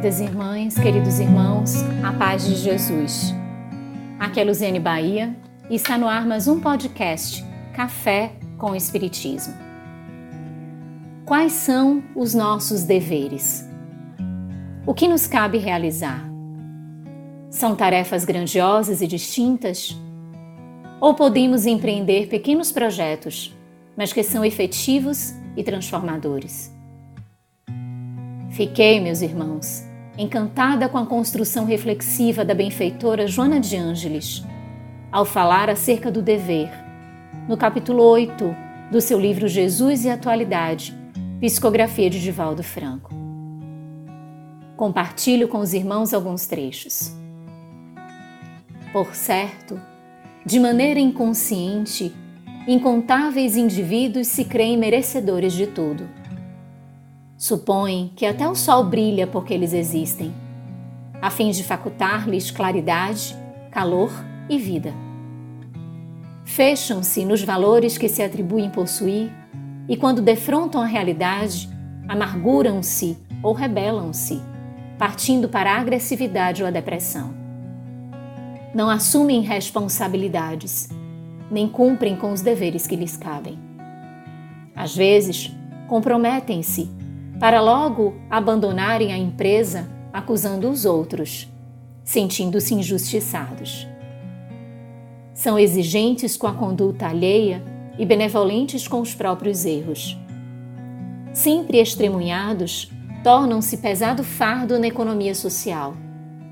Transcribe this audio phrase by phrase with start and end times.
[0.00, 3.34] queridas irmãs, queridos irmãos, a paz de Jesus.
[4.18, 5.36] Aqui é Luziane Bahia
[5.68, 7.44] e está no ar mais um podcast
[7.74, 9.52] Café com Espiritismo.
[11.26, 13.68] Quais são os nossos deveres?
[14.86, 16.24] O que nos cabe realizar?
[17.50, 19.94] São tarefas grandiosas e distintas?
[20.98, 23.54] Ou podemos empreender pequenos projetos,
[23.94, 26.74] mas que são efetivos e transformadores?
[28.50, 29.89] Fiquei, meus irmãos,
[30.20, 34.44] encantada com a construção reflexiva da benfeitora Joana de Ângeles,
[35.10, 36.70] ao falar acerca do dever,
[37.48, 38.54] no capítulo 8
[38.90, 40.94] do seu livro Jesus e Atualidade,
[41.40, 43.14] psicografia de Divaldo Franco.
[44.76, 47.16] Compartilho com os irmãos alguns trechos.
[48.92, 49.80] Por certo,
[50.44, 52.14] de maneira inconsciente,
[52.68, 56.19] incontáveis indivíduos se creem merecedores de tudo
[57.40, 60.30] Supõem que até o sol brilha porque eles existem,
[61.22, 63.34] a fim de facultar-lhes claridade,
[63.70, 64.12] calor
[64.46, 64.92] e vida.
[66.44, 69.32] Fecham-se nos valores que se atribuem possuir
[69.88, 71.66] e, quando defrontam a realidade,
[72.06, 74.38] amarguram-se ou rebelam-se,
[74.98, 77.32] partindo para a agressividade ou a depressão.
[78.74, 80.90] Não assumem responsabilidades,
[81.50, 83.58] nem cumprem com os deveres que lhes cabem.
[84.76, 85.50] Às vezes,
[85.88, 86.99] comprometem-se
[87.40, 91.48] para logo abandonarem a empresa acusando os outros,
[92.04, 93.88] sentindo-se injustiçados.
[95.32, 97.64] São exigentes com a conduta alheia
[97.98, 100.18] e benevolentes com os próprios erros.
[101.32, 102.90] Sempre extremunhados,
[103.24, 105.94] tornam-se pesado fardo na economia social,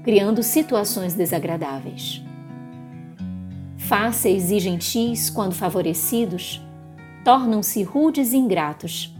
[0.02, 2.24] criando situações desagradáveis.
[3.76, 6.62] Fáceis e gentis quando favorecidos,
[7.24, 9.17] tornam-se rudes e ingratos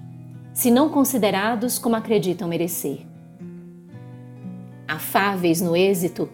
[0.58, 3.06] se não considerados como acreditam merecer.
[4.88, 6.28] Afáveis no êxito,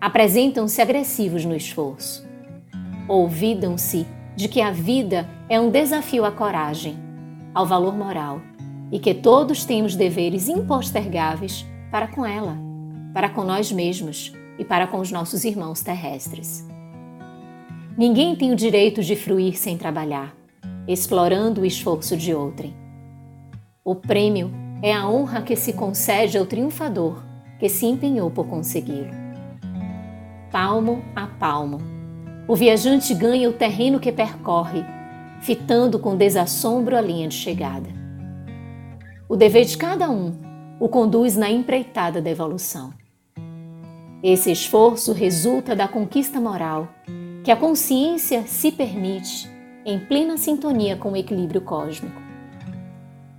[0.00, 2.26] apresentam-se agressivos no esforço.
[3.08, 6.98] Olvidam-se de que a vida é um desafio à coragem,
[7.54, 8.42] ao valor moral
[8.90, 12.58] e que todos temos deveres impostergáveis para com ela,
[13.14, 16.66] para com nós mesmos e para com os nossos irmãos terrestres.
[17.96, 20.34] Ninguém tem o direito de fruir sem trabalhar,
[20.88, 22.87] explorando o esforço de outrem.
[23.84, 24.50] O prêmio
[24.82, 27.22] é a honra que se concede ao triunfador
[27.58, 29.10] que se empenhou por consegui-lo.
[30.50, 31.78] Palmo a palmo,
[32.46, 34.84] o viajante ganha o terreno que percorre,
[35.40, 37.88] fitando com desassombro a linha de chegada.
[39.28, 40.32] O dever de cada um
[40.80, 42.92] o conduz na empreitada da evolução.
[44.22, 46.88] Esse esforço resulta da conquista moral
[47.44, 49.48] que a consciência se permite
[49.84, 52.27] em plena sintonia com o equilíbrio cósmico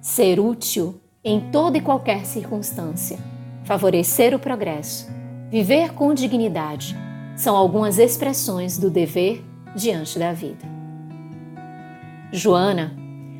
[0.01, 3.19] ser útil em toda e qualquer circunstância,
[3.65, 5.09] favorecer o progresso,
[5.49, 6.95] viver com dignidade,
[7.35, 9.43] são algumas expressões do dever
[9.75, 10.65] diante da vida.
[12.31, 12.95] Joana,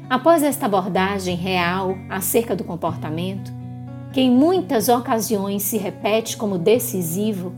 [0.09, 3.51] após esta abordagem real acerca do comportamento,
[4.11, 7.53] que em muitas ocasiões se repete como decisivo,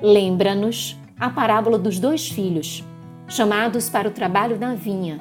[0.00, 2.82] lembra-nos a parábola dos dois filhos,
[3.28, 5.20] chamados para o trabalho na vinha,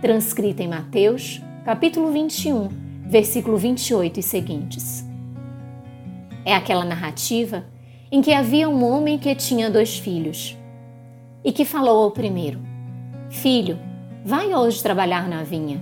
[0.00, 2.68] transcrita em Mateus capítulo 21,
[3.06, 5.06] versículo 28 e seguintes.
[6.44, 7.64] É aquela narrativa
[8.10, 10.58] em que havia um homem que tinha dois filhos
[11.44, 12.58] e que falou ao primeiro:
[13.30, 13.78] Filho,
[14.24, 15.80] vai hoje trabalhar na vinha.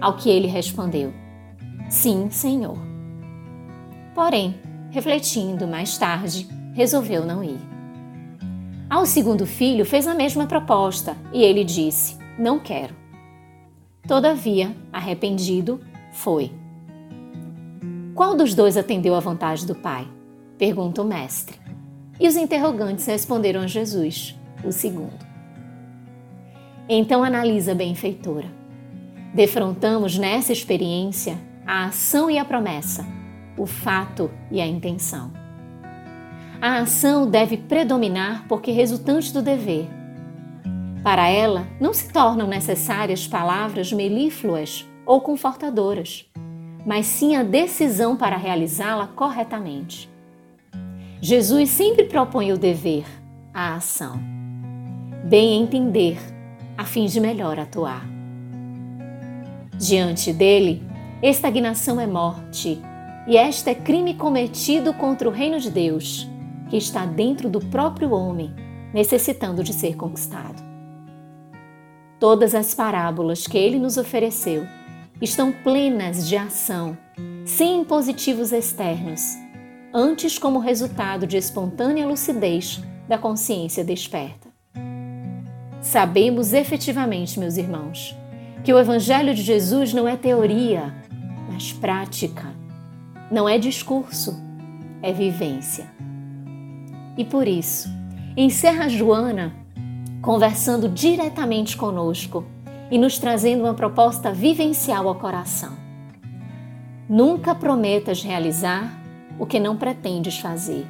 [0.00, 1.12] Ao que ele respondeu:
[1.90, 2.78] Sim, senhor.
[4.14, 4.54] Porém,
[4.92, 7.58] refletindo mais tarde, resolveu não ir.
[8.88, 13.01] Ao segundo filho fez a mesma proposta e ele disse: Não quero.
[14.06, 15.80] Todavia, arrependido,
[16.12, 16.52] foi.
[18.14, 20.06] Qual dos dois atendeu à vontade do Pai?
[20.58, 21.56] Pergunta o mestre.
[22.18, 25.24] E os interrogantes responderam a Jesus, o segundo.
[26.88, 28.48] Então analisa a benfeitora.
[29.32, 33.06] Defrontamos nessa experiência a ação e a promessa,
[33.56, 35.32] o fato e a intenção.
[36.60, 39.88] A ação deve predominar porque resultante do dever
[41.02, 46.30] para ela, não se tornam necessárias palavras melífluas ou confortadoras,
[46.86, 50.08] mas sim a decisão para realizá-la corretamente.
[51.20, 53.04] Jesus sempre propõe o dever,
[53.52, 54.20] a ação.
[55.24, 56.18] Bem entender,
[56.78, 58.06] a fim de melhor atuar.
[59.76, 60.82] Diante dele,
[61.20, 62.80] estagnação é morte,
[63.26, 66.28] e esta é crime cometido contra o reino de Deus,
[66.68, 68.54] que está dentro do próprio homem,
[68.92, 70.71] necessitando de ser conquistado.
[72.22, 74.64] Todas as parábolas que ele nos ofereceu
[75.20, 76.96] estão plenas de ação,
[77.44, 79.36] sem impositivos externos,
[79.92, 84.48] antes como resultado de espontânea lucidez da consciência desperta.
[85.80, 88.16] Sabemos efetivamente, meus irmãos,
[88.62, 90.94] que o Evangelho de Jesus não é teoria,
[91.50, 92.54] mas prática.
[93.32, 94.40] Não é discurso,
[95.02, 95.90] é vivência.
[97.18, 97.88] E por isso,
[98.36, 99.60] encerra Joana
[100.22, 102.46] conversando diretamente conosco
[102.92, 105.72] e nos trazendo uma proposta vivencial ao coração.
[107.08, 109.02] Nunca prometas realizar
[109.36, 110.86] o que não pretendes fazer.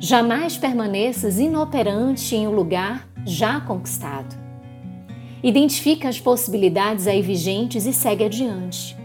[0.00, 4.34] Jamais permaneças inoperante em um lugar já conquistado.
[5.42, 8.96] Identifica as possibilidades aí vigentes e segue adiante.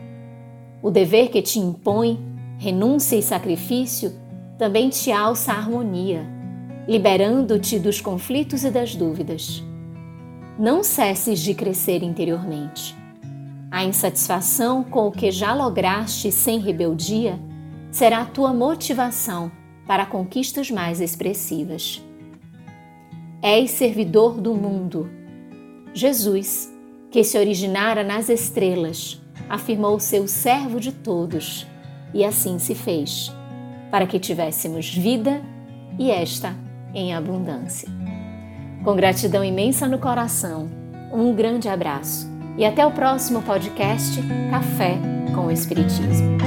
[0.82, 2.18] O dever que te impõe,
[2.58, 4.14] renúncia e sacrifício,
[4.58, 6.26] também te alça a harmonia,
[6.90, 9.64] liberando-te dos conflitos e das dúvidas.
[10.58, 12.98] Não cesses de crescer interiormente.
[13.70, 17.40] A insatisfação com o que já lograste sem rebeldia
[17.92, 19.52] será a tua motivação
[19.86, 22.04] para conquistas mais expressivas.
[23.40, 25.08] És servidor do mundo.
[25.94, 26.74] Jesus,
[27.12, 31.68] que se originara nas estrelas, afirmou seu servo de todos,
[32.16, 33.32] e assim se fez,
[33.92, 35.40] para que tivéssemos vida
[36.00, 36.56] e esta
[36.94, 37.90] em abundância.
[38.84, 40.70] Com gratidão imensa no coração,
[41.12, 44.20] um grande abraço e até o próximo podcast
[44.50, 44.98] Café
[45.34, 46.38] com o Espiritismo.